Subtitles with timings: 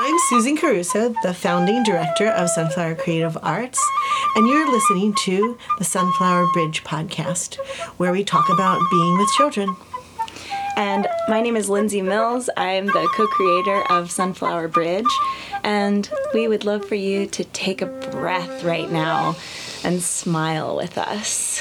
[0.00, 3.84] I'm Susan Caruso, the founding director of Sunflower Creative Arts,
[4.36, 7.56] and you're listening to the Sunflower Bridge podcast,
[7.96, 9.74] where we talk about being with children.
[10.76, 12.48] And my name is Lindsey Mills.
[12.56, 15.04] I'm the co creator of Sunflower Bridge.
[15.64, 19.34] And we would love for you to take a breath right now
[19.82, 21.58] and smile with us.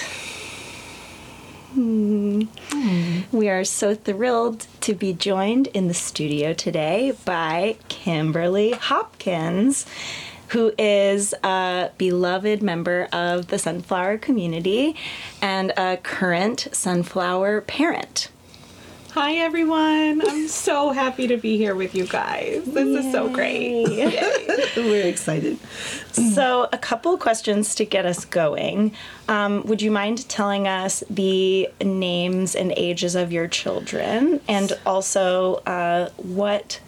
[1.74, 2.07] Hmm.
[3.32, 9.86] We are so thrilled to be joined in the studio today by Kimberly Hopkins,
[10.50, 14.96] who is a beloved member of the sunflower community
[15.42, 18.30] and a current sunflower parent.
[19.20, 20.22] Hi everyone.
[20.30, 22.64] I'm so happy to be here with you guys.
[22.66, 23.88] This is so great.
[24.78, 25.58] We're excited.
[26.12, 28.92] So, a couple questions to get us going.
[29.28, 35.56] Um, would you mind telling us the names and ages of your children, and also
[35.66, 36.80] uh, what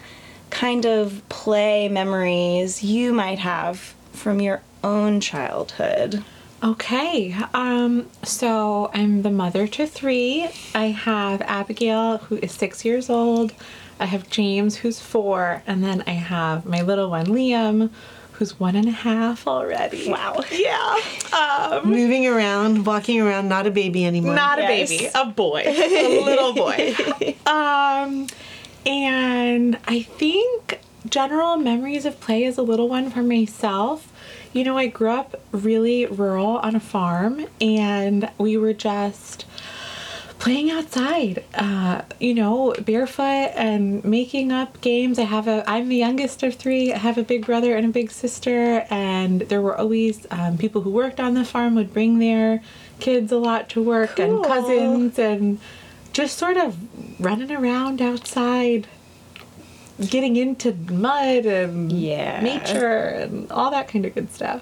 [0.52, 6.24] kind of play memories you might have from your own childhood?
[6.64, 7.36] Okay.
[7.54, 10.50] Um so I'm the mother to 3.
[10.76, 13.54] I have Abigail who is 6 years old.
[14.00, 17.90] I have James who's 4 and then I have my little one Liam
[18.34, 20.10] who's one and a half already.
[20.10, 20.42] Wow.
[20.52, 21.00] Yeah.
[21.38, 24.36] Um Moving around, walking around, not a baby anymore.
[24.36, 26.96] not a baby, a boy, a little boy.
[27.46, 28.28] Um,
[28.86, 34.12] and I think general memories of play as a little one for myself.
[34.54, 39.46] You know, I grew up really rural on a farm, and we were just
[40.40, 45.98] playing outside uh, you know barefoot and making up games i have a i'm the
[45.98, 49.78] youngest of three i have a big brother and a big sister and there were
[49.78, 52.64] always um, people who worked on the farm would bring their
[53.02, 54.38] kids a lot to work Cool.
[54.38, 55.60] and cousins and
[56.14, 56.78] just sort of
[57.20, 58.88] running around outside
[60.10, 62.42] getting into mud and Yeah.
[62.42, 64.62] nature and all that kind of good stuff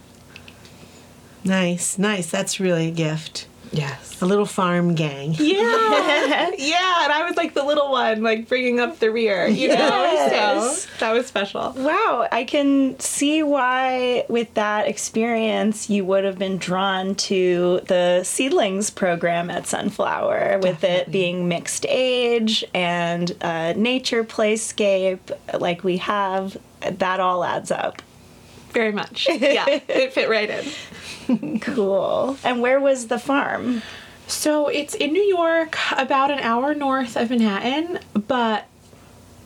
[1.43, 2.29] Nice, nice.
[2.29, 3.47] That's really a gift.
[3.71, 5.35] Yes A little farm gang.
[5.39, 9.67] Yeah, yeah, and I was like the little one, like bringing up the rear, you
[9.67, 10.31] Yes.
[10.31, 10.71] know.
[10.73, 11.73] So that was special.
[11.77, 18.23] Wow, I can see why, with that experience, you would have been drawn to the
[18.23, 25.19] seedlings program at Sunflower, with it being mixed age and uh, nature playscape
[25.59, 26.57] like we have.
[26.81, 28.01] That all adds up.
[28.77, 29.27] Very much.
[29.41, 30.49] Yeah, it fit right
[31.27, 31.59] in.
[31.61, 32.37] Cool.
[32.43, 33.81] And where was the farm?
[34.27, 38.65] So it's in New York, about an hour north of Manhattan, but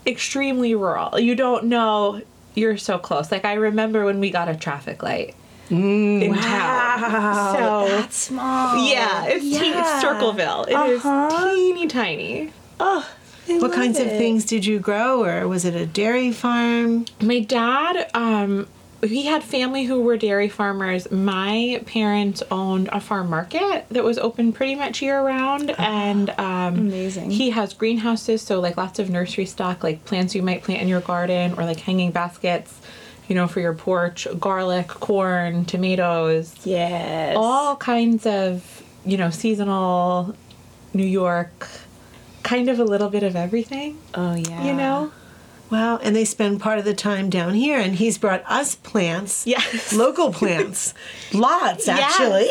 [0.06, 1.18] extremely rural.
[1.20, 2.22] You don't know
[2.56, 3.32] you're so close.
[3.32, 5.34] Like I remember when we got a traffic light
[5.70, 7.56] in town.
[7.56, 8.86] So That's small.
[8.90, 9.80] yeah, it's, te- Yeah.
[9.96, 10.64] it's Circleville.
[10.68, 11.54] It is Uh-huh.
[11.56, 12.52] teeny tiny.
[12.82, 13.08] Oh,
[13.48, 17.06] I What love kinds of things did you grow, or was it a dairy farm?
[17.22, 18.68] My dad, um,
[19.04, 21.10] he had family who were dairy farmers.
[21.12, 26.76] My parents owned a farm market that was open pretty much year round, and um,
[26.78, 27.32] Amazing.
[27.32, 30.88] He has greenhouses, so like lots of nursery stock, like plants you might plant in
[30.88, 32.80] your garden, or like hanging baskets,
[33.28, 34.28] you know, for your porch.
[34.40, 37.36] Garlic, corn, tomatoes, Yes.
[37.38, 40.36] all kinds of you know seasonal
[40.94, 41.68] New York,
[42.44, 43.98] kind of a little bit of everything.
[44.14, 44.64] Oh yeah.
[44.66, 45.12] You know.
[45.72, 49.48] Wow, and they spend part of the time down here, and he's brought us plants.
[49.48, 49.94] Yes.
[50.06, 50.94] Local plants.
[51.34, 52.00] Lots, Yes.
[52.20, 52.50] actually.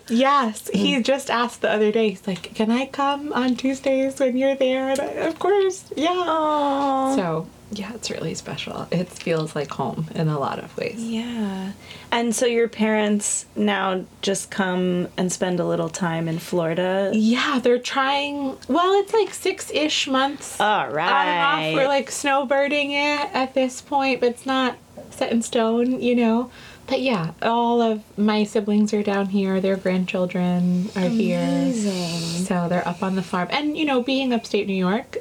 [0.12, 1.04] Yes, he mm.
[1.04, 2.10] just asked the other day.
[2.10, 7.14] He's like, "Can I come on Tuesdays when you're there?" And I, of course, yeah.
[7.14, 8.88] So yeah, it's really special.
[8.90, 11.00] It feels like home in a lot of ways.
[11.00, 11.72] Yeah.
[12.10, 17.10] And so your parents now just come and spend a little time in Florida.
[17.14, 18.56] Yeah, they're trying.
[18.68, 21.10] Well, it's like six ish months All right.
[21.10, 21.80] on and off.
[21.80, 24.76] We're like snowbirding it at this point, but it's not
[25.10, 26.50] set in stone, you know.
[26.88, 29.60] But yeah, all of my siblings are down here.
[29.60, 31.38] Their grandchildren are here.
[31.38, 32.46] Amazing.
[32.46, 33.46] So they're up on the farm.
[33.52, 35.18] And, you know, being upstate New York,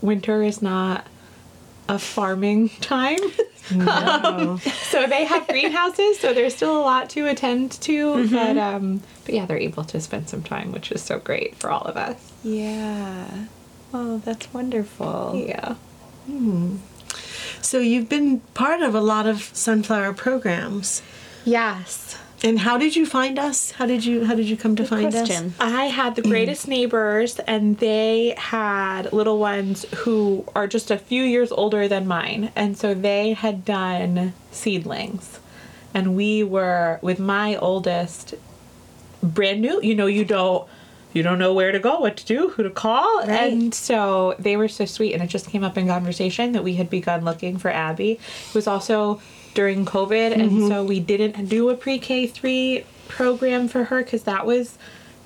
[0.00, 1.08] winter is not
[1.88, 3.18] a farming time.
[3.70, 3.86] No.
[3.86, 8.14] Um, so they have greenhouses, so there's still a lot to attend to.
[8.14, 8.34] Mm-hmm.
[8.34, 11.70] But um but yeah, they're able to spend some time, which is so great for
[11.70, 12.32] all of us.
[12.42, 13.26] Yeah.
[13.92, 15.34] Oh, that's wonderful.
[15.34, 15.74] Yeah.
[16.26, 16.76] Hmm.
[17.62, 21.02] so you've been part of a lot of sunflower programs.
[21.44, 22.18] Yes.
[22.42, 23.72] And how did you find us?
[23.72, 25.54] How did you how did you come to find question.
[25.58, 26.70] I had the greatest mm.
[26.70, 32.52] neighbors, and they had little ones who are just a few years older than mine.
[32.54, 35.40] And so they had done seedlings.
[35.94, 38.34] And we were, with my oldest,
[39.22, 39.80] brand new.
[39.82, 40.68] You know, you don't
[41.12, 43.20] you don't know where to go, what to do, who to call.
[43.20, 43.52] Right.
[43.52, 45.14] And so they were so sweet.
[45.14, 48.12] And it just came up in conversation that we had begun looking for Abby.
[48.12, 49.20] It was also
[49.54, 50.32] during COVID.
[50.38, 54.78] And so we didn't do a pre K 3 program for her because that was.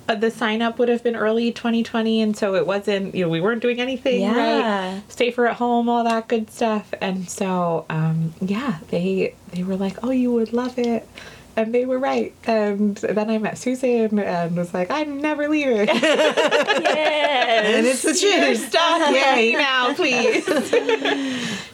[0.09, 3.29] Uh, the sign up would have been early 2020 and so it wasn't you know
[3.29, 4.95] we weren't doing anything Yeah.
[4.95, 9.77] right safer at home all that good stuff and so um yeah they they were
[9.77, 11.07] like oh you would love it
[11.55, 15.87] and they were right and then i met susan and was like i'm never leaving
[15.87, 17.19] Yes.
[17.63, 18.67] And it's the truth.
[18.69, 20.45] Stop me now, please.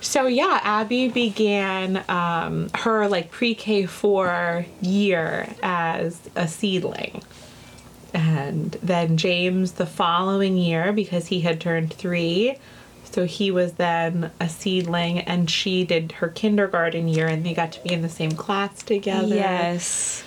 [0.02, 7.24] so yeah, Abby began um, her like pre-K four year as a seedling,
[8.14, 12.58] and then James the following year because he had turned three.
[13.12, 17.72] So he was then a seedling, and she did her kindergarten year, and they got
[17.74, 20.24] to be in the same class together Yes.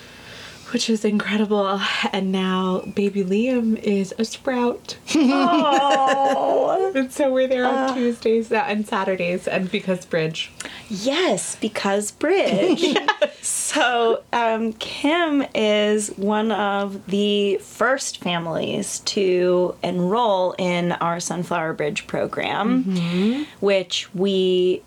[0.73, 1.81] which is incredible.
[2.13, 4.97] And now baby Liam is a sprout.
[5.15, 6.72] Oh.
[7.03, 10.53] And so we're there on uh, Tuesdays uh, and Saturdays, and because Bridge.
[10.89, 12.97] Yes, because bridge.
[13.43, 22.07] So, um, Kim is one of the first families to enroll in our Sunflower Bridge
[22.07, 23.43] program, mm-hmm.
[23.59, 24.83] which we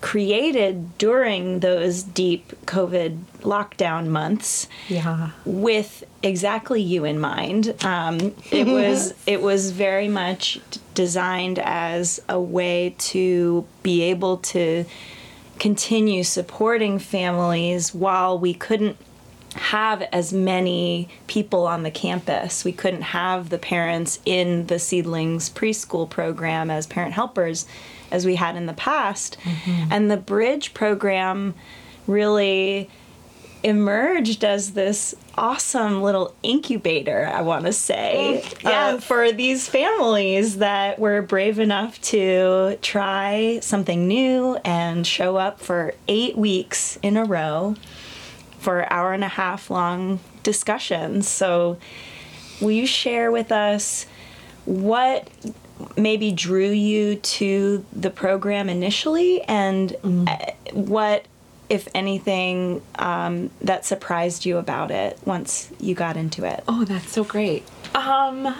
[0.00, 5.30] created during those deep COVID lockdown months Yeah.
[5.44, 7.74] with exactly you in mind.
[7.84, 10.58] Um, it was it was very much
[10.94, 14.84] designed as a way to be able to
[15.58, 18.96] continue supporting families while we couldn't
[19.54, 22.64] have as many people on the campus.
[22.64, 27.66] We couldn't have the parents in the seedlings preschool program as parent helpers
[28.10, 29.36] as we had in the past.
[29.90, 31.54] And the bridge program
[32.06, 32.90] really
[33.62, 39.04] emerged as this awesome little incubator, I want to say, uh, yes.
[39.04, 45.94] for these families that were brave enough to try something new and show up for
[46.08, 47.74] eight weeks in a row
[48.58, 51.28] for hour and a half long discussions.
[51.28, 51.78] So,
[52.60, 54.06] will you share with us
[54.66, 55.28] what
[55.96, 59.42] maybe drew you to the program initially?
[59.42, 60.36] And uh,
[60.72, 61.26] what
[61.68, 66.64] if anything um, that surprised you about it once you got into it?
[66.66, 67.64] Oh, that's so great.
[67.94, 68.54] Um,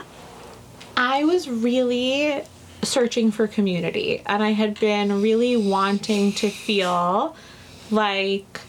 [0.96, 2.42] I was really
[2.82, 7.34] searching for community, and I had been really wanting to feel
[7.90, 8.60] like,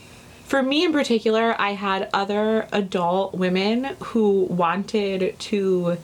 [0.46, 5.98] for me in particular, I had other adult women who wanted to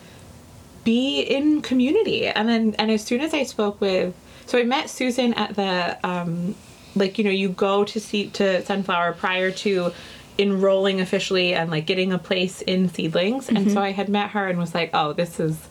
[0.88, 2.28] be in community.
[2.28, 5.75] And then and as soon as i spoke with so i met susan at the
[6.12, 6.56] um
[6.95, 9.92] like you know you go to see to sunflower prior to
[10.39, 13.50] enrolling officially and like getting a place in seedlings.
[13.50, 15.68] And so i had met her and was like oh this is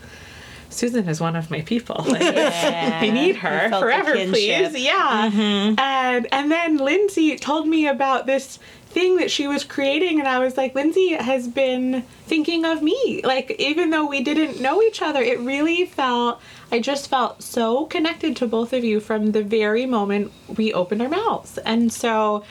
[0.68, 2.04] susan is one of my people.
[2.14, 4.78] Like, i need her You felt the forever please.
[4.78, 5.30] Yeah.
[5.78, 8.58] And and then lindsey told me about this
[8.96, 13.20] thing that she was creating and i was like lindsey has been thinking of me.
[13.22, 16.40] Like even though we didn't know each other it really felt
[16.72, 21.02] i just felt so connected to both of you from the very moment we opened
[21.02, 21.58] our mouths.
[21.58, 22.42] And so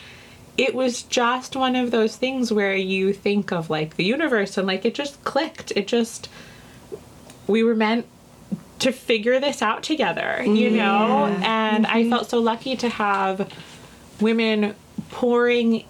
[0.56, 4.68] it was just one of those things where you think of like the universe and
[4.68, 5.72] like it just clicked.
[5.74, 6.28] It just
[7.48, 8.06] we were meant
[8.78, 10.76] to figure this out together, you mm-hmm.
[10.76, 11.24] know?
[11.42, 12.10] And I mm-hmm.
[12.10, 13.52] felt so lucky to have
[14.20, 14.76] women
[15.10, 15.84] pouring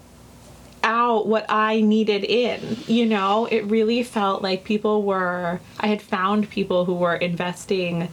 [0.87, 3.47] out what I needed in, you know?
[3.47, 8.09] It really felt like people were, I had found people who were investing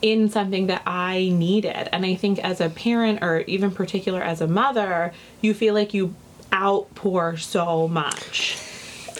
[0.00, 1.88] in something that I needed.
[1.92, 5.92] And I think as a parent, or even particular as a mother, you feel like
[5.92, 6.14] you
[6.52, 8.58] outpour so much.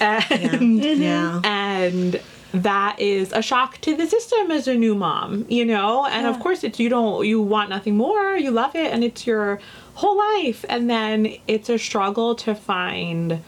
[0.00, 1.02] And mm-hmm.
[1.02, 1.40] Yeah.
[1.44, 2.20] and
[2.54, 6.38] that is a shock to the system as a new mom you know and of
[6.38, 9.60] course it's you don't you want nothing more you love it and it's your
[9.94, 10.64] whole life.
[10.68, 13.42] And then it's a struggle to find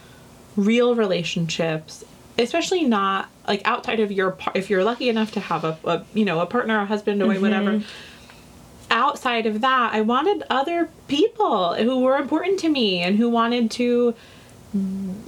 [0.57, 2.05] real relationships
[2.39, 6.05] especially not like outside of your par- if you're lucky enough to have a, a
[6.15, 7.43] you know a partner a husband or mm-hmm.
[7.43, 7.83] whatever.
[8.89, 13.71] Outside of that i wanted other people who were important to me and who wanted
[13.73, 14.15] to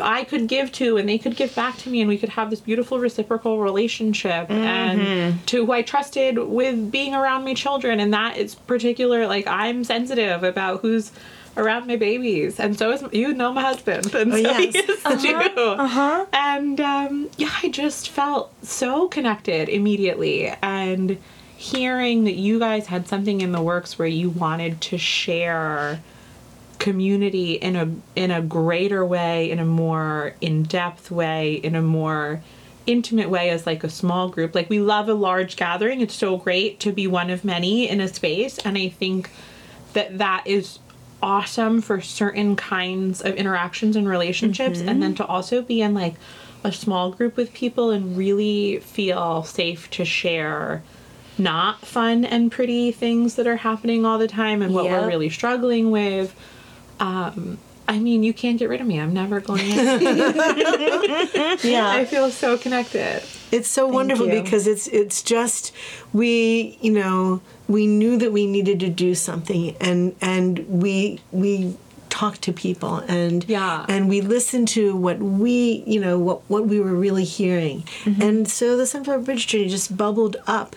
[0.00, 2.50] I could give to and they could give back to me and we could have
[2.50, 5.45] this beautiful reciprocal relationship and mm-hmm.
[5.47, 8.00] to who I trusted with being around my children.
[8.00, 11.12] And that is particular like I'm sensitive about who's
[11.57, 12.61] around my babies.
[12.61, 14.14] And so is you know my husband.
[14.14, 14.75] And oh, so yes.
[14.75, 15.49] he is uh-huh.
[15.49, 15.61] too.
[15.61, 16.26] Uh-huh.
[16.33, 20.52] And um, yeah I just felt so connected immediately.
[20.62, 21.19] And
[21.57, 26.00] hearing that you guys had something in the works where you wanted to share
[26.78, 32.40] community in a in a greater way in a more in-depth way in a more
[32.87, 34.54] intimate way as like a small group.
[34.54, 36.00] Like we love a large gathering.
[36.00, 39.30] It's so great to be one of many in a space and I think
[39.92, 40.78] that that is
[41.23, 45.25] awesome for certain kinds of interactions and relationships and then mm-hmm.
[45.25, 46.14] to also be in like
[46.64, 50.82] a small group with people and really feel safe to share
[51.37, 55.02] not fun and pretty things that are happening all the time and what Yep.
[55.02, 56.35] we're really struggling with
[57.00, 57.59] um
[57.90, 59.00] I mean, you can't get rid of me.
[59.00, 61.59] I'm never going to.
[61.62, 61.88] Yeah.
[61.88, 63.23] I feel so connected.
[63.50, 64.43] It's so wonderful you.
[64.43, 65.73] because it's it's just
[66.12, 71.76] we you know we knew that we needed to do something and and we we
[72.11, 73.85] talked to people and Yeah.
[73.88, 78.23] and we listened to what we you know what what we were really hearing Mm-hmm.
[78.23, 80.77] and so the Sunflower Bridge journey just bubbled up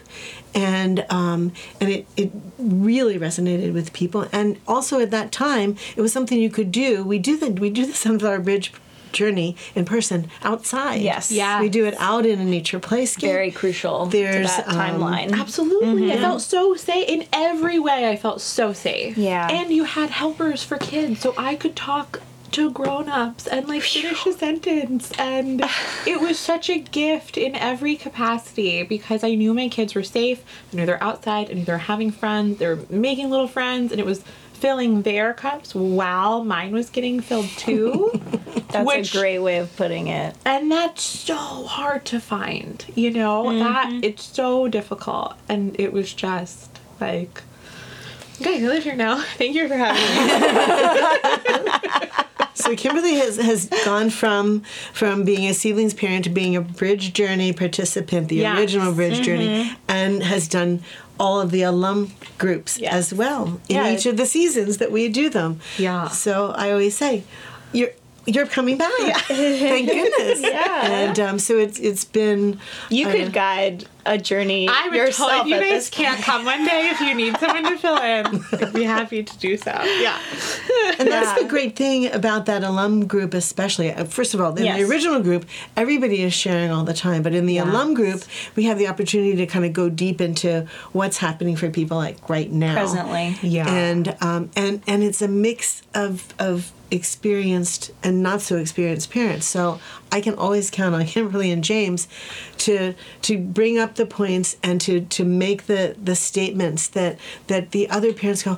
[0.54, 6.02] and um, and it, it really resonated with people and also at that time it
[6.02, 8.74] was something you could do we do the we do the Sunflower Bridge
[9.12, 11.32] journey in person outside Yes.
[11.32, 11.60] Yeah.
[11.62, 15.32] we do it out in a nature place Very crucial There's, to that um, timeline.
[15.34, 16.12] Absolutely.
[16.12, 17.08] I felt so safe.
[17.08, 19.18] In every way, I felt so safe.
[19.18, 19.48] Yeah.
[19.50, 23.82] And you had helpers for kids, so I could talk to grown ups and like
[23.82, 25.12] finish a sentence.
[25.18, 25.64] And
[26.06, 30.44] it was such a gift in every capacity because I knew my kids were safe.
[30.72, 34.06] I knew they're outside, I knew they're having friends, they're making little friends, and it
[34.06, 34.24] was
[34.62, 38.10] filling their cups while mine was getting filled too.
[38.72, 40.34] That's which- a great way of putting it.
[40.46, 44.00] and that's so hard to find you know that mm-hmm.
[44.04, 47.44] it's so difficult and it was just like
[48.40, 52.10] okay i live here now thank you for having me
[52.54, 54.62] So Kimberly has, has gone from
[54.94, 58.60] from being a seedlings parent to being a bridge journey participant, the Yes.
[58.60, 59.74] original bridge journey, mm-hmm.
[59.88, 60.84] and has done
[61.22, 62.00] all of the alum
[62.44, 62.94] groups Yes.
[62.94, 63.92] as well in Yeah.
[63.94, 65.60] each of the seasons that we do them.
[65.78, 66.08] Yeah.
[66.10, 67.24] So I always say,
[67.72, 67.94] you're
[68.26, 68.92] you're coming back.
[69.28, 70.42] Thank goodness.
[70.52, 70.86] Yeah.
[70.86, 72.60] And um, so it's it's been
[72.90, 76.20] You uh, could guide a journey i would yourself totally you at guys this can't
[76.24, 79.56] come one day if you need someone to fill in i'd be happy to do
[79.58, 79.70] so
[80.02, 80.18] yeah
[80.98, 83.94] And that's the great thing about that alum group, especially.
[83.94, 84.78] Uh, First of all, in Yes.
[84.78, 85.46] the original group,
[85.78, 87.22] everybody is sharing all the time.
[87.24, 88.24] But in the alum group,
[88.56, 92.28] we have the opportunity to kind of go deep into what's happening for people like
[92.30, 92.74] right now.
[92.74, 93.38] Presently.
[93.42, 93.68] Yeah.
[93.70, 99.46] And um, and and it's a mix of of experienced and not so experienced parents.
[99.48, 99.80] So
[100.12, 102.08] I can always count on Kimberly and James
[102.60, 102.94] to
[103.24, 107.18] to bring up the points and to to make the the statements that
[107.48, 108.58] that the other parents go,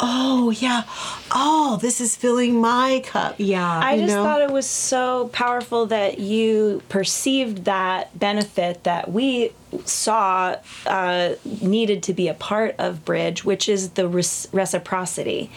[0.00, 0.82] oh yeah,
[1.30, 3.34] oh this is filling my cup.
[3.38, 3.80] Yeah.
[3.82, 4.22] I just know?
[4.22, 9.52] thought it was so powerful that you perceived that benefit that we
[9.84, 15.50] saw uh, needed to be a part of Bridge, which is the res- reciprocity,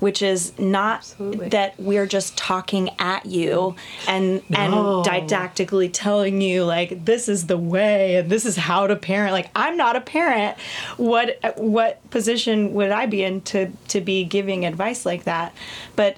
[0.00, 1.48] which is not Absolutely.
[1.50, 3.76] that we're just talking at you
[4.08, 4.58] and No.
[4.58, 9.32] and didactically telling you like this is the way and this is how to parent.
[9.32, 10.56] Like I'm not a parent.
[10.96, 15.54] What what position would I be in to to be giving advice like that?
[15.96, 16.16] But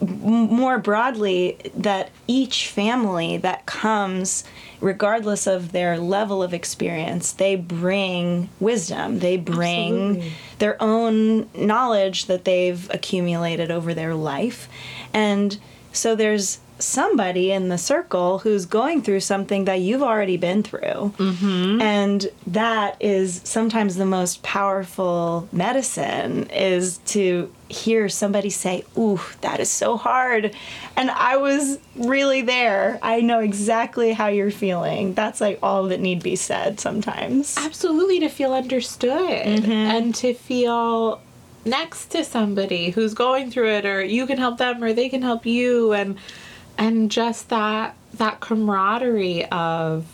[0.00, 4.44] more broadly that each family that comes
[4.80, 10.32] regardless of their level of experience they bring wisdom they bring Absolutely.
[10.58, 14.68] their own knowledge that they've accumulated over their life
[15.14, 15.58] and
[15.92, 21.14] so there's somebody in the circle who's going through something that you've already been through.
[21.16, 21.80] Mm-hmm.
[21.80, 29.58] And that is sometimes the most powerful medicine is to hear somebody say ooh that
[29.58, 30.54] is so hard.
[30.96, 32.98] And i was really there.
[33.02, 35.14] I know exactly how you're feeling.
[35.14, 37.56] That's like all that need be said sometimes.
[37.58, 39.70] Absolutely to feel understood mm-hmm.
[39.70, 41.20] and to feel
[41.64, 45.22] next to somebody who's going through it or you can help them or they can
[45.22, 46.16] help you and
[46.78, 50.06] and just that that camaraderie of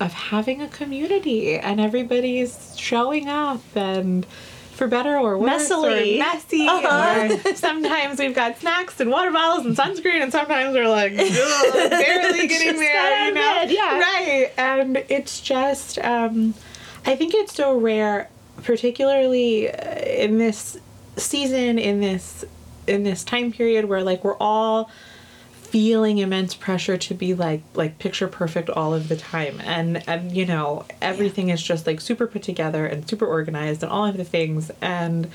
[0.00, 4.24] of having a community and everybody's showing up and
[4.80, 6.14] for better or worse Messily.
[6.14, 10.88] or messy or sometimes we've got snacks and water bottles and sunscreen and sometimes we're
[10.88, 11.26] like barely
[12.46, 13.98] getting there you know yeah.
[13.98, 16.54] right and it's just um
[17.04, 18.30] i think it's so rare
[18.62, 20.78] particularly uh, in this
[21.16, 22.46] season in this
[22.86, 24.90] in this time period where like we're all
[25.70, 29.60] feeling immense pressure to be like like picture perfect all of the time.
[29.64, 33.90] And and you know everything is just like super put together and super organized and
[33.90, 34.70] all of the things.
[34.80, 35.30] And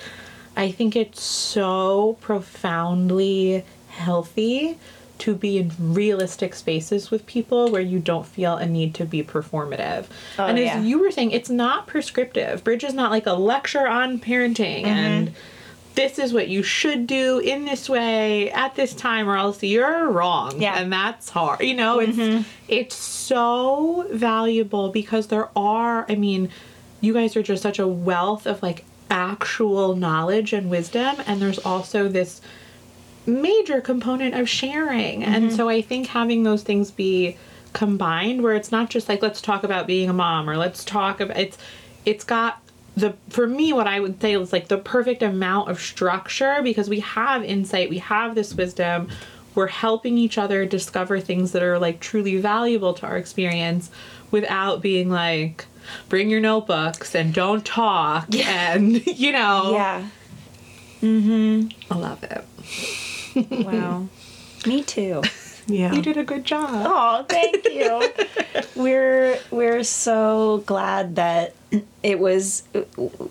[0.58, 4.78] i think it's so profoundly healthy
[5.18, 9.24] to be in realistic spaces with people where you don't feel a need to be
[9.24, 10.06] performative.
[10.38, 10.82] Oh, and as yeah.
[10.82, 12.64] you were saying it's not prescriptive.
[12.64, 14.88] Bridge is not like a lecture on parenting mm-hmm.
[14.88, 15.34] and
[15.96, 20.10] this is what you should do in this way at this time or else you're
[20.10, 20.78] wrong Yeah.
[20.78, 22.44] and that's hard you know it's mm-hmm.
[22.68, 26.50] it's so valuable because there are i mean
[27.02, 31.60] you guys are just such a wealth of like actual knowledge and wisdom and there's
[31.60, 32.42] also this
[33.28, 35.24] major component of sharing.
[35.24, 35.56] And mm-hmm.
[35.56, 37.38] so I think having those things be
[37.74, 41.20] combined where it's not just like let's talk about being a mom or let's talk
[41.20, 41.58] about it's
[42.06, 42.62] it's got
[42.96, 46.90] the for me what I would say is like the perfect amount of structure because
[46.90, 49.10] we have insight, we have this wisdom,
[49.54, 53.90] we're helping each other discover things that are like truly valuable to our experience
[54.32, 55.66] without being like
[56.10, 60.08] bring your notebooks and don't talk and you know Yeah.
[61.02, 62.44] mm-hmm I love it.
[63.66, 64.08] Wow.
[64.66, 65.22] Me too.
[65.68, 65.94] Yeah.
[65.94, 66.70] You did a good job.
[66.72, 68.10] Oh, thank you.
[68.76, 71.56] we're we're so glad that
[72.04, 72.64] it was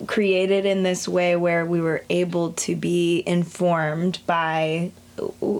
[0.07, 4.91] created in this way where we were able to be informed by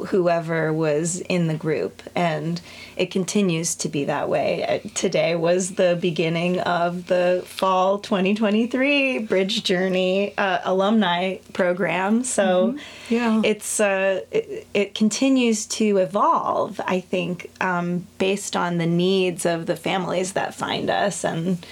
[0.07, 2.61] whoever was in the group and
[2.97, 4.63] it continues to be that way.
[4.85, 12.23] Uh, today was the beginning of the fall 2023 bridge journey uh, alumni program.
[12.23, 12.77] So
[13.09, 13.41] Yeah.
[13.43, 19.65] it's uh, it, it continues to evolve i think um, based on the needs of
[19.65, 21.65] the families that find us and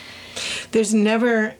[0.71, 1.55] There's never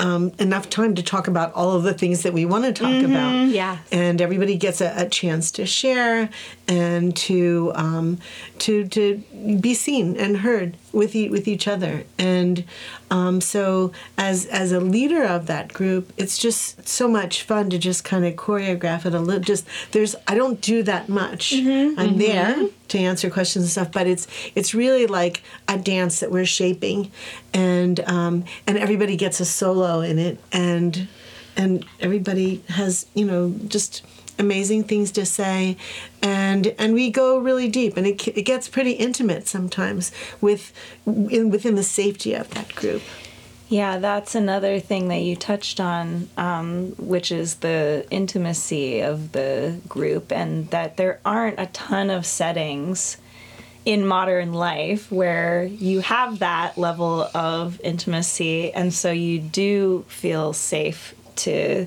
[0.00, 3.04] um, enough time to talk about all of the things that we want to talk
[3.04, 3.48] about.
[3.48, 3.78] Yes.
[3.92, 6.30] And everybody gets a, a chance to share
[6.66, 8.18] and to um,
[8.60, 9.22] to to
[9.60, 12.04] be seen and heard with e- with each other.
[12.18, 12.64] And
[13.10, 17.78] um, so, as as a leader of that group, it's just so much fun to
[17.78, 19.42] just kind of choreograph it a little.
[19.42, 21.52] Just there's I don't do that much.
[21.96, 26.30] I'm there to answer questions and stuff, but it's it's really like a dance that
[26.30, 27.10] we're shaping,
[27.52, 31.08] and um, and everybody gets a solo in it, and
[31.56, 34.02] and everybody has you know just
[34.40, 35.76] amazing things to say
[36.22, 40.72] and and we go really deep and it, it gets pretty intimate sometimes with
[41.06, 43.02] in, within the safety of that group.
[43.70, 49.78] Yeah, that's another thing that you touched on, um, which is the intimacy of the
[49.88, 53.16] group, and that there aren't a ton of settings
[53.84, 60.52] in modern life where you have that level of intimacy, and so you do feel
[60.52, 61.86] safe to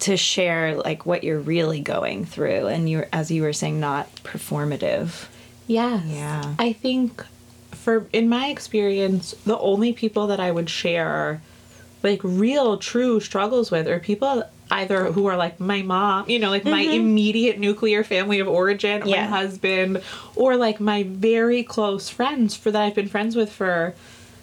[0.00, 4.14] to share like what you're really going through, and you're as you were saying, not
[4.16, 5.26] performative.
[5.66, 6.04] Yes.
[6.06, 6.54] Yeah.
[6.58, 7.24] I think
[7.72, 11.40] for in my experience, the only people that I would share
[12.02, 16.50] like real true struggles with are people either who are like my mom, you know,
[16.50, 16.92] like my mm-hmm.
[16.92, 19.22] immediate nuclear family of origin, Yeah.
[19.22, 20.02] my husband,
[20.36, 23.94] or like my very close friends for that I've been friends with for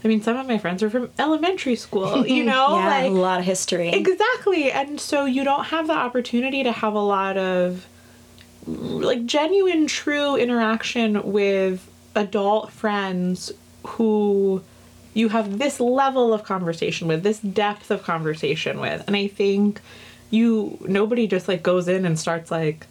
[0.07, 2.77] I mean, some of my friends are from elementary school, you know?
[2.77, 3.89] yeah, like a lot of history.
[3.89, 4.71] Exactly.
[4.71, 7.85] And so you don't have the opportunity to have a lot of
[8.65, 13.51] like genuine true interaction with adult friends
[13.85, 14.63] who
[15.13, 19.03] you have this level of conversation with, this depth of conversation with.
[19.07, 19.81] And I think
[20.29, 22.87] you nobody just like goes in and starts like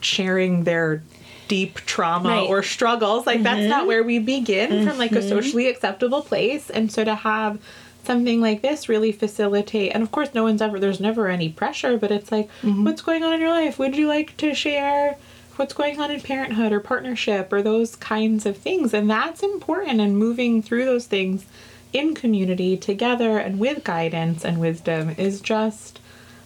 [0.00, 1.02] sharing their
[1.50, 2.48] deep trauma Right.
[2.48, 3.88] or struggles like that's not mm-hmm.
[3.88, 5.28] where we begin from like a mm-hmm.
[5.28, 6.70] socially acceptable place.
[6.70, 7.58] And so to have
[8.04, 11.98] something like this really facilitate and of course no one's ever there's never any pressure
[11.98, 12.84] but it's like mm-hmm.
[12.84, 13.80] what's going on in your life?
[13.80, 15.16] Would you like to share
[15.56, 18.94] what's going on in parenthood or partnership or those kinds of things?
[18.94, 21.46] And that's important and moving through those things
[21.92, 25.98] in community together and with guidance and wisdom is just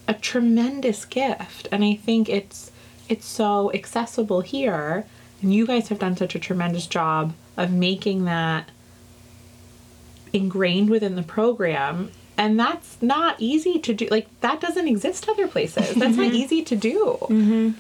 [0.09, 1.69] a tremendous gift.
[1.71, 2.71] And i think it's
[3.09, 5.05] it's so accessible here
[5.43, 8.71] and you guys have done such a tremendous job of making that
[10.33, 15.47] ingrained within the program and that's not easy to do like that doesn't exist other
[15.47, 15.89] places.
[15.95, 16.35] That's not mm-hmm.
[16.35, 17.19] easy to do.
[17.23, 17.71] Mm-hmm.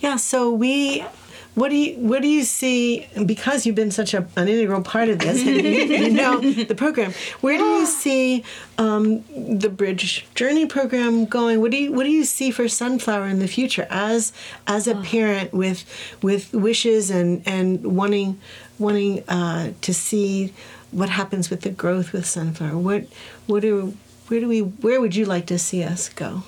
[0.00, 1.04] Yeah so we
[1.54, 5.08] what do you what do you see because you've been such a, an integral part
[5.08, 8.42] of this and you, you know the program where do you see
[8.78, 9.22] um,
[9.58, 11.60] the bridge journey program going?
[11.60, 14.32] What do you what do you see for sunflower in the future as
[14.66, 15.84] as a parent with
[16.22, 18.40] with wishes and and wanting
[18.78, 20.52] wanting uh, to see
[20.90, 22.78] what happens with the growth with sunflower?
[22.78, 23.06] What
[23.46, 23.96] what do
[24.28, 26.42] where do we where would you like to see us go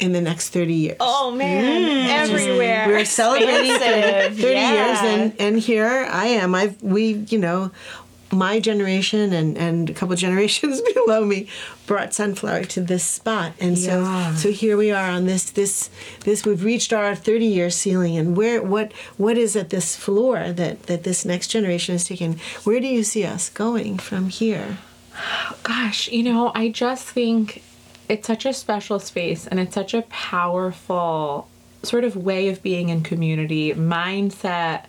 [0.00, 0.96] in the next 30 years.
[1.00, 2.08] Oh man, mm.
[2.08, 2.86] everywhere.
[2.88, 4.72] we're celebrating 30 yeah.
[4.72, 6.54] years and and here i am.
[6.54, 7.70] I've we you know
[8.32, 11.48] my generation and and a couple generations below me
[11.86, 13.52] brought sunflower to this spot.
[13.60, 14.34] And so Yeah.
[14.34, 15.90] so here we are on this this
[16.24, 18.16] this we've reached our 30 year ceiling.
[18.16, 22.40] And where what what is at this floor that that this next generation is taking?
[22.64, 24.78] Where do you see us going from here?
[25.62, 27.62] Gosh you know i just think
[28.08, 31.48] it's such a special space and it's such a powerful
[31.82, 34.84] sort of way of being in community mindset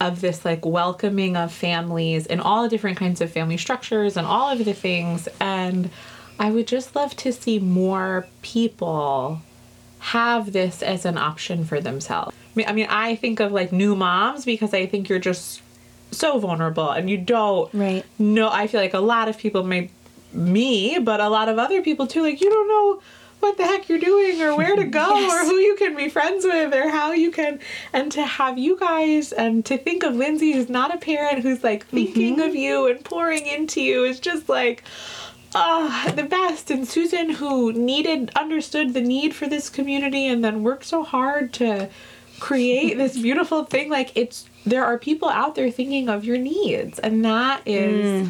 [0.00, 4.26] of this like welcoming of families and all the different kinds of family structures and
[4.26, 5.88] all of the things and
[6.38, 9.40] i would just love to see more people
[10.00, 13.72] have this as an option for themselves i mean i, mean, I think of like
[13.72, 15.62] new moms because i think you're just
[16.10, 18.04] so vulnerable and you don't Right.
[18.18, 19.90] know i feel like a lot of people may
[20.34, 23.02] me but a lot of other people too like you don't know
[23.40, 25.30] what the heck you're doing or where to go Yes.
[25.32, 27.60] or who you can be friends with or how you can
[27.92, 31.62] and to have you guys and to think of lindsey who's not a parent who's
[31.62, 34.82] like thinking of you and pouring into you is just like
[35.54, 36.70] ah the best.
[36.70, 41.52] And susan who needed understood the need for this community and then worked so hard
[41.54, 41.88] to
[42.40, 46.98] create this beautiful thing like it's there are people out there thinking of your needs
[46.98, 48.28] and that is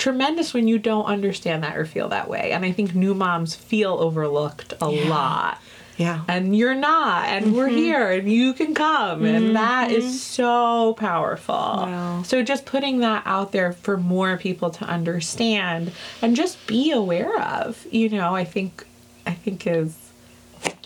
[0.00, 2.50] tremendous when you don't understand that or feel that way.
[2.52, 5.60] And i think new moms feel overlooked a lot.
[5.96, 6.24] Yeah.
[6.28, 7.76] and you're not and we're mm-hmm.
[7.76, 9.52] here and you can come and mm-hmm.
[9.52, 11.54] that is so powerful.
[11.54, 12.22] Wow.
[12.22, 17.38] so just putting that out there for more people to understand and just be aware
[17.38, 18.86] of you know i think
[19.26, 20.10] i think is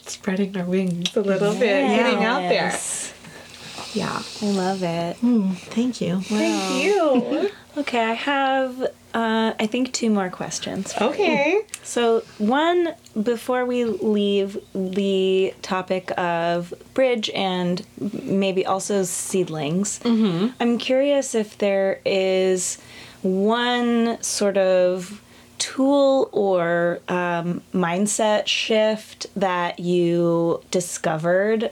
[0.00, 2.76] spreading our wings a little bit getting out there.
[3.92, 4.22] Yeah.
[4.42, 5.16] I love it.
[5.18, 5.52] Hmm.
[5.52, 6.20] Thank you.
[6.20, 7.50] thank you.
[7.76, 10.92] Okay, I have, uh, I think, two more questions.
[11.00, 17.84] okay So, one, before we leave the topic of bridge and
[18.24, 20.00] maybe also seedlings,
[20.60, 22.78] I'm curious if there is
[23.22, 25.20] one sort of
[25.58, 31.70] tool or um, mindset shift that you discovered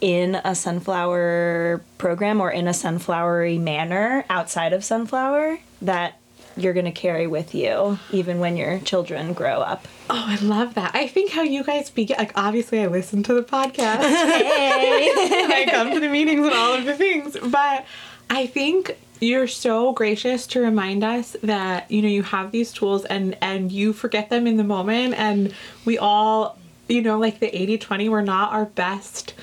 [0.00, 6.18] in a sunflower program or in a sunflowery manner outside of sunflower that
[6.56, 9.86] you're going to carry with you even when your children grow up.
[10.10, 10.94] Oh, I love that.
[10.94, 14.00] I think how you guys begin, like, obviously, I listen to the podcast.
[14.00, 15.10] Hey.
[15.14, 17.36] I come to the meetings and all of the things.
[17.38, 17.86] But
[18.28, 23.04] I think you're so gracious to remind us that, you know, you have these tools
[23.04, 25.14] and, and you forget them in the moment.
[25.14, 29.34] And we all, you know, like the 80 20, we're not our best,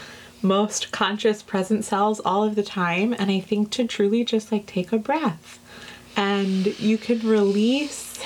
[0.42, 3.14] most conscious present selves all of the time.
[3.14, 5.60] And I think to truly just like take a breath
[6.16, 8.20] and you can release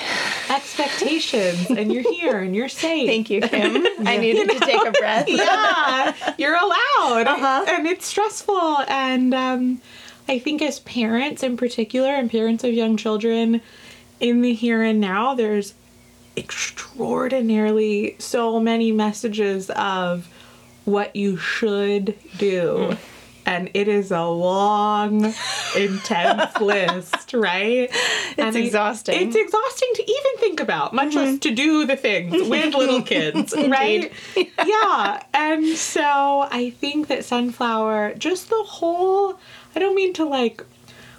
[0.50, 3.08] expectations and you're here and you're safe.
[3.08, 3.86] Thank you, Kim.
[4.06, 5.28] I needed to take a breath.
[5.28, 7.26] yeah, you're allowed.
[7.26, 7.64] Uh-huh.
[7.68, 8.80] And it's stressful.
[8.88, 9.80] And um,
[10.28, 13.60] I think as parents in particular, and parents of young children
[14.20, 15.74] in the here and now, there's
[16.36, 20.28] extraordinarily so many messages of
[20.84, 22.96] what you should do.
[23.46, 25.34] And it is a long,
[25.76, 27.88] intense list, right?
[28.38, 29.28] It's exhausting.
[29.28, 31.38] It's exhausting to even think about, much less mm-hmm.
[31.38, 32.78] to do the things with mm-hmm.
[32.78, 34.12] little kids, right?
[34.36, 35.22] yeah.
[35.34, 39.38] And so I think that sunflower, just the whole,
[39.74, 40.62] I don't mean to like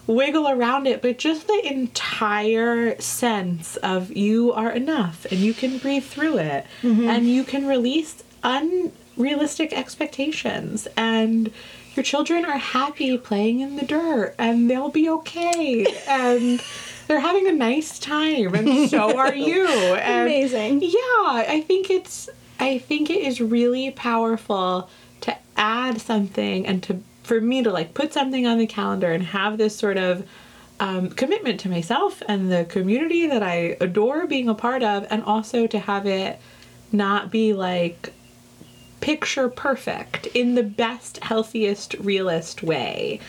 [0.07, 5.77] wiggle around it, but just the entire sense of you are enough and you can
[5.77, 7.09] breathe through it mm-hmm.
[7.09, 11.51] and you can release unrealistic expectations and
[11.95, 16.61] your children are happy playing in the dirt and they'll be okay and
[17.07, 20.81] they're having a nice time and so are you and Amazing.
[20.81, 20.89] yeah
[21.47, 22.29] i think it's
[22.59, 24.89] i think it is really powerful
[25.21, 29.23] to add something and to for me to like put something on the calendar and
[29.23, 30.27] have this sort of
[30.79, 35.23] um, commitment to myself and the community that i adore being a part of and
[35.23, 36.39] also to have it
[36.91, 38.13] not be like
[39.05, 43.19] picture perfect in the best healthiest realist way.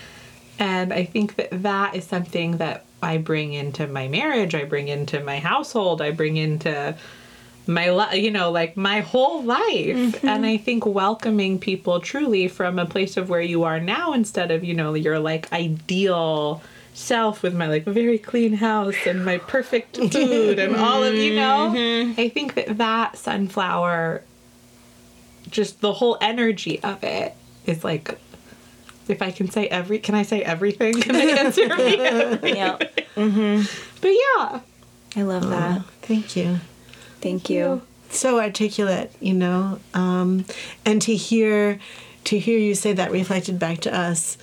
[0.58, 4.88] And I think that that is something that I bring into my marriage, I bring
[4.88, 6.96] into my household, I bring into
[7.66, 9.98] my li- you know like my whole life.
[9.98, 10.26] Mm-hmm.
[10.26, 14.50] And i think welcoming people truly from a place of where you are now instead
[14.50, 16.62] of you know your like ideal
[16.94, 21.34] self with my like very clean house and my perfect food and all of you
[21.34, 21.74] know?
[21.74, 22.18] Mm-hmm.
[22.18, 24.22] I think that that sunflower
[25.50, 27.34] just the whole energy of it
[27.66, 28.18] is like
[29.08, 30.94] if I can say every, can I say everything?
[31.00, 31.96] Can I answer me?
[32.56, 32.76] Yeah.
[32.76, 34.60] But yeah,
[35.16, 35.82] I love that.
[36.02, 36.58] Thank you.
[37.20, 37.82] Thank you.
[38.10, 40.44] So articulate, you know, um,
[40.84, 41.80] and to hear,
[42.24, 44.38] to hear you say that reflected back to us,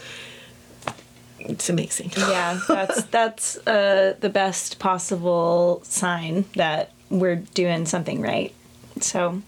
[1.40, 2.12] it's amazing.
[2.18, 8.54] Yeah, that's that's uh, the best possible sign that we're doing something right.
[9.02, 9.42] So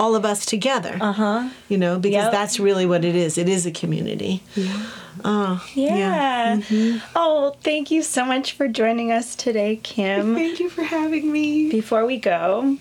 [0.00, 0.96] All of us together.
[1.00, 1.48] Uh huh.
[1.68, 2.32] You know, because Yep.
[2.32, 3.36] that's really what it is.
[3.38, 4.42] It is a community.
[4.56, 4.86] Yeah.
[5.22, 5.68] Uh, mm-hmm.
[5.68, 7.00] Oh, yeah.
[7.14, 10.34] Oh, thank you so much for joining us today, Kim.
[10.42, 11.70] thank you for having me.
[11.70, 12.78] Before we go,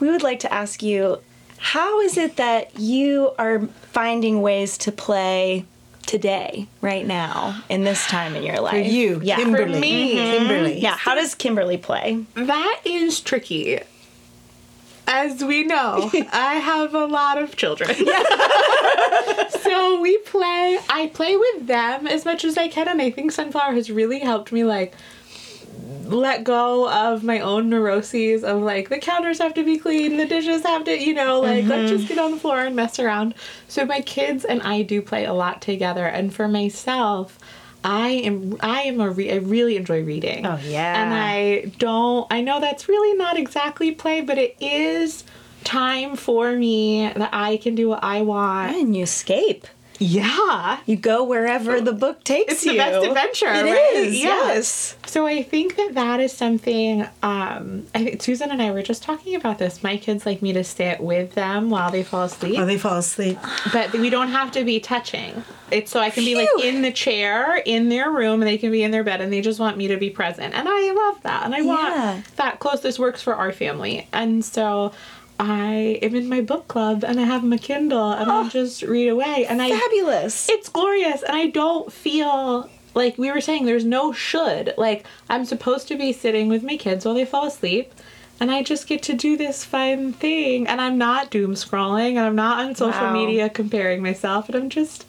[0.00, 1.18] we would like to ask you
[1.58, 3.60] how is it that you are
[3.92, 5.64] finding ways to play
[6.06, 8.72] today, right now, in this time in your life?
[8.72, 9.36] For you, yeah.
[9.36, 9.74] Kimberly.
[9.74, 10.16] For me.
[10.16, 10.38] Mm-hmm.
[10.38, 10.78] Kimberly.
[10.80, 12.24] Yeah, how does Kimberly play?
[12.34, 13.78] That is tricky.
[15.12, 17.94] As we know, I have a lot of children.
[19.60, 23.32] so we play, I play with them as much as I can, and I think
[23.32, 24.94] Sunflower has really helped me, like,
[26.04, 30.26] let go of my own neuroses of like the counters have to be clean, the
[30.26, 31.96] dishes have to, you know, like let's mm-hmm.
[31.96, 33.34] just get on the floor and mess around.
[33.68, 37.38] So my kids and I do play a lot together, and for myself,
[37.82, 40.46] I am I am a re- I really enjoy reading.
[40.46, 41.02] Oh, yeah.
[41.02, 42.26] and I don't.
[42.30, 45.24] I know that's really not exactly play, but it is
[45.64, 48.76] time for me that I can do what I want.
[48.76, 49.66] And you escape.
[50.02, 50.78] Yeah.
[50.86, 52.72] You go wherever the book takes It's you.
[52.72, 53.92] It's the best adventure, It right?
[53.96, 54.28] is, Yeah.
[54.28, 54.96] yes.
[55.06, 57.02] So I think that that is something.
[57.22, 59.82] Um, I think Susan and I were just talking about this.
[59.82, 62.96] My kids like me to sit with them while they fall asleep, Oh, they fall
[62.96, 63.38] asleep.
[63.74, 65.44] but we don't have to be touching.
[65.70, 68.72] It's so I can be like in the chair in their room, and they can
[68.72, 71.22] be in their bed, and they just want me to be present, and I love
[71.24, 71.64] that, and I Yeah.
[72.14, 72.80] want that close.
[72.80, 74.92] This works for our family, and so.
[75.40, 78.82] I am in my book club and I have my Kindle and I oh, just
[78.82, 80.48] read away and I Fabulous.
[80.50, 85.44] it's glorious and i don't feel like we were saying there's no should like i'm
[85.44, 87.92] supposed to be sitting with my kids while they fall asleep
[88.38, 92.20] and i just get to do this fun thing and i'm not doom scrolling and
[92.20, 93.12] i'm not on social Wow.
[93.12, 95.06] media comparing myself and i'm just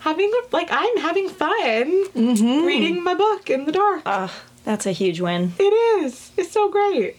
[0.00, 2.66] having a, like i'm having fun mm-hmm.
[2.66, 4.30] reading my book in the dark Ugh,
[4.64, 5.52] that's a huge win.
[5.58, 5.72] it
[6.04, 7.16] is it's so great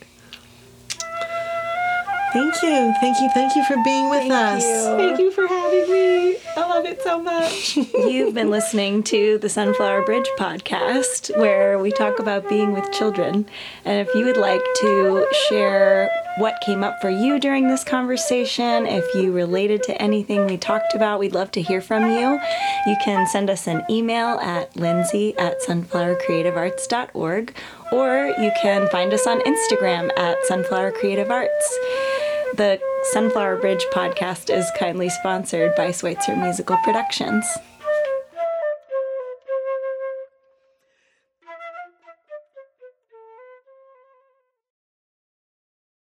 [2.36, 2.94] Thank you.
[3.00, 3.30] Thank you.
[3.34, 4.64] Thank you for being with us.
[4.98, 9.50] thank you for having me i love it so much You've been listening to the
[9.50, 13.46] Sunflower Bridge podcast, where we talk about being with children.
[13.84, 18.86] And if you would like to share what came up for you during this conversation,
[18.86, 22.40] if you related to anything we talked about, we'd love to hear from you.
[22.88, 27.54] You can send us an email at lindsey at sunflowercreativearts.org,
[27.92, 31.78] or you can find us on Instagram at Sunflower Creative Arts.
[32.56, 32.80] The
[33.12, 37.46] Sunflower Bridge podcast is kindly sponsored by Switzer Musical Productions.